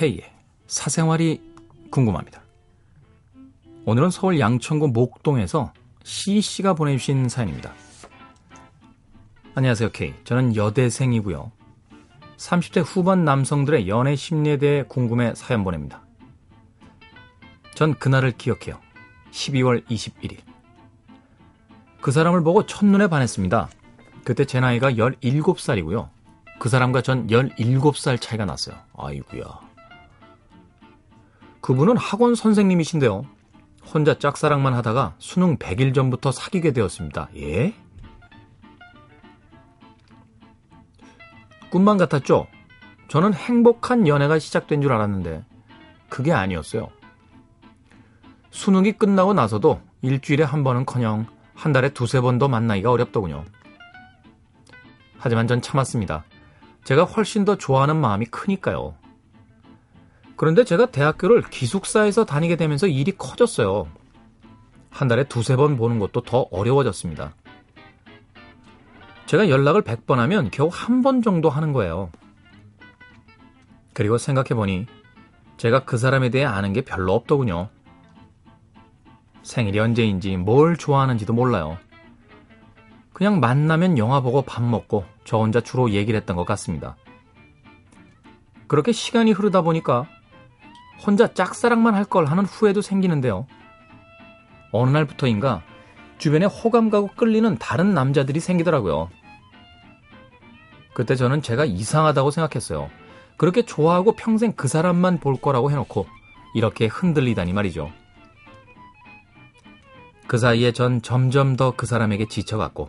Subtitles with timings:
[0.00, 0.22] K의
[0.66, 1.42] 사생활이
[1.90, 2.40] 궁금합니다.
[3.84, 5.74] 오늘은 서울 양천구 목동에서
[6.04, 7.74] C씨가 보내주신 사연입니다.
[9.54, 10.14] 안녕하세요, K.
[10.24, 11.52] 저는 여대생이고요.
[12.38, 16.00] 30대 후반 남성들의 연애 심리에 대해 궁금해 사연 보냅니다.
[17.74, 18.80] 전 그날을 기억해요.
[19.32, 20.38] 12월 21일.
[22.00, 23.68] 그 사람을 보고 첫눈에 반했습니다.
[24.24, 26.08] 그때 제 나이가 17살이고요.
[26.58, 28.76] 그 사람과 전 17살 차이가 났어요.
[28.96, 29.69] 아이구야.
[31.60, 33.24] 그분은 학원 선생님이신데요.
[33.92, 37.28] 혼자 짝사랑만 하다가 수능 100일 전부터 사귀게 되었습니다.
[37.36, 37.74] 예?
[41.70, 42.46] 꿈만 같았죠?
[43.08, 45.44] 저는 행복한 연애가 시작된 줄 알았는데
[46.08, 46.88] 그게 아니었어요.
[48.50, 53.44] 수능이 끝나고 나서도 일주일에 한 번은커녕 한 달에 두세 번도 만나기가 어렵더군요.
[55.18, 56.24] 하지만 전 참았습니다.
[56.84, 58.94] 제가 훨씬 더 좋아하는 마음이 크니까요.
[60.40, 63.88] 그런데 제가 대학교를 기숙사에서 다니게 되면서 일이 커졌어요.
[64.88, 67.34] 한 달에 두세 번 보는 것도 더 어려워졌습니다.
[69.26, 72.10] 제가 연락을 100번 하면 겨우 한 번 정도 하는 거예요.
[73.92, 74.86] 그리고 생각해보니
[75.58, 77.68] 제가 그 사람에 대해 아는 게 별로 없더군요.
[79.42, 81.76] 생일이 언제인지 뭘 좋아하는지도 몰라요.
[83.12, 86.96] 그냥 만나면 영화 보고 밥 먹고 저 혼자 주로 얘기를 했던 것 같습니다.
[88.68, 90.08] 그렇게 시간이 흐르다 보니까
[91.04, 93.46] 혼자 짝사랑만 할 걸 하는 후회도 생기는데요.
[94.72, 95.62] 어느 날부터인가
[96.18, 99.08] 주변에 호감 가고 끌리는 다른 남자들이 생기더라고요.
[100.92, 102.90] 그때 저는 제가 이상하다고 생각했어요.
[103.36, 106.06] 그렇게 좋아하고 평생 그 사람만 볼 거라고 해놓고
[106.54, 107.90] 이렇게 흔들리다니 말이죠.
[110.26, 112.88] 그 사이에 전 점점 더 그 사람에게 지쳐갔고,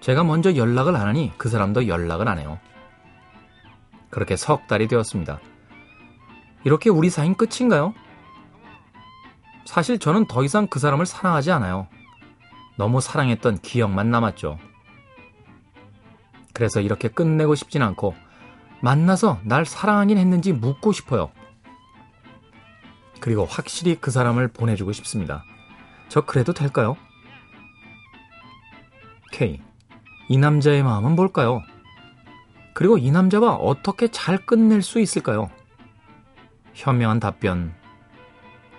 [0.00, 2.58] 제가 먼저 연락을 안 하니 그 사람도 연락을 안 해요.
[4.10, 5.40] 그렇게 석 달이 되었습니다.
[6.64, 7.94] 이렇게 우리 사이는 끝인가요?
[9.64, 11.86] 사실 저는 더 이상 그 사람을 사랑하지 않아요.
[12.76, 14.58] 너무 사랑했던 기억만 남았죠.
[16.52, 18.14] 그래서 이렇게 끝내고 싶진 않고
[18.80, 21.30] 만나서 날 사랑하긴 했는지 묻고 싶어요.
[23.20, 25.44] 그리고 확실히 그 사람을 보내주고 싶습니다.
[26.08, 26.96] 저 그래도 될까요?
[29.32, 29.60] K.
[30.28, 31.62] 이 남자의 마음은 뭘까요?
[32.74, 35.50] 그리고 이 남자와 어떻게 잘 끝낼 수 있을까요?
[36.74, 37.72] 현명한 답변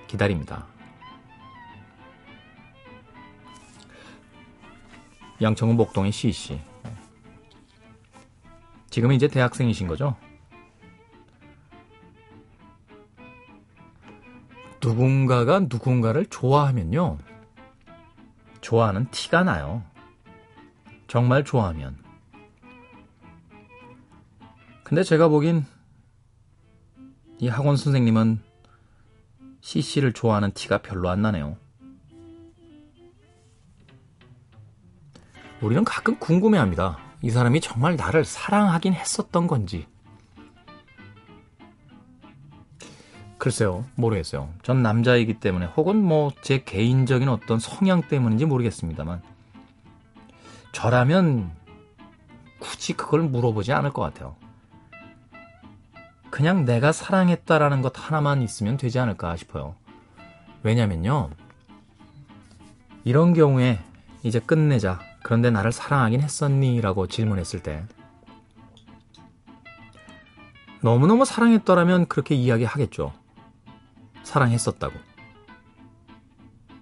[0.08, 0.68] 기다립니다.
[5.42, 6.62] 양천구 목동의 C씨.
[8.90, 10.16] 지금은 이제 대학생이신 거죠?
[14.82, 17.18] 누군가가 누군가를 좋아하면요.
[18.62, 19.84] 좋아하는 티가 나요.
[21.08, 21.98] 정말 좋아하면.
[24.84, 25.66] 근데 제가 보긴
[27.40, 28.42] 이 학원 선생님은
[29.62, 31.58] CC를 좋아하는 티가 별로 안 나네요.
[35.62, 36.98] 우리는 가끔 궁금해 합니다.
[37.22, 39.88] 이 사람이 정말 나를 사랑하긴 했었던 건지.
[43.38, 44.50] 글쎄요, 모르겠어요.
[44.64, 49.22] 전 남자이기 때문에 혹은 뭐 제 개인적인 어떤 성향 때문인지 모르겠습니다만
[50.72, 51.52] 저라면
[52.60, 54.36] 굳이 그걸 물어보지 않을 것 같아요.
[56.36, 59.74] 그냥 내가 사랑했다라는 것 하나만 있으면 되지 않을까 싶어요.
[60.64, 61.30] 왜냐면요.
[63.06, 63.80] 이런 경우에
[64.22, 65.00] 이제 끝내자.
[65.24, 66.82] 그런데 나를 사랑하긴 했었니?
[66.82, 67.86] 라고 질문했을 때
[70.82, 73.14] 너무너무 사랑했더라면 그렇게 이야기하겠죠.
[74.24, 74.94] 사랑했었다고.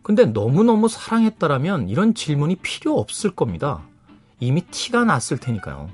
[0.02, 3.84] 근데 너무너무 사랑했다라면 이런 질문이 필요 없을 겁니다.
[4.40, 5.92] 이미 티가 났을 테니까요.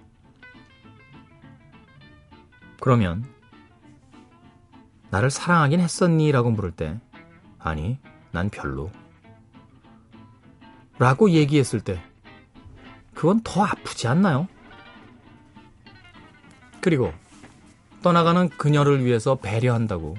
[2.80, 3.26] 그러면
[5.10, 6.32] 나를 사랑하긴 했었니?
[6.32, 7.00] 라고 물을 때
[7.58, 7.98] 아니,
[8.32, 8.92] 난 별로.
[10.98, 12.02] 라고 얘기했을 때
[13.14, 14.48] 그건 더 아프지 않나요?
[16.82, 17.14] 그리고
[18.02, 20.16] 떠나가는 그녀를 위해서 배려한다고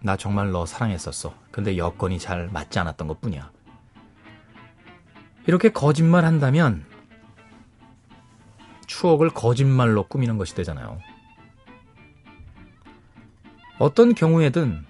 [0.00, 1.34] 나 정말 너 사랑했었어.
[1.50, 3.50] 근데 여건이 잘 맞지 않았던 것 뿐이야.
[5.46, 6.84] 이렇게 거짓말 한다면
[8.86, 10.98] 추억을 거짓말로 꾸미는 것이 되잖아요.
[13.80, 14.84] 어떤 경우에든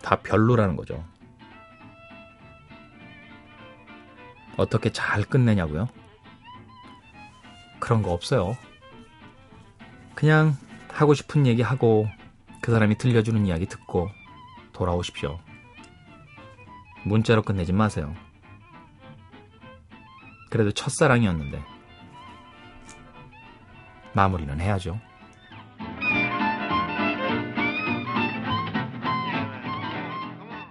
[0.00, 1.04] 다 별로라는 거죠.
[4.56, 5.88] 어떻게 잘 끝내냐고요?
[7.80, 8.56] 그런 거 없어요.
[10.14, 10.56] 그냥
[10.92, 12.06] 하고 싶은 얘기 하고
[12.62, 14.08] 그 사람이 들려주는 이야기 듣고
[14.72, 15.40] 돌아오십시오.
[17.04, 18.14] 문자로 끝내지 마세요.
[20.48, 21.60] 그래도 첫사랑이었는데
[24.12, 25.00] 마무리는 해야죠.